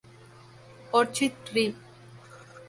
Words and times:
Orchid 0.93 1.35
Rev. 1.53 1.75